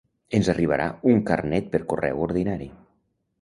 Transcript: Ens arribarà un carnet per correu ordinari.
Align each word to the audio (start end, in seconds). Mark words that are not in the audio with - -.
Ens 0.37 0.47
arribarà 0.53 0.87
un 1.11 1.21
carnet 1.27 1.69
per 1.75 1.83
correu 1.93 2.25
ordinari. 2.29 2.71